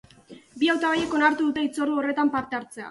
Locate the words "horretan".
2.03-2.35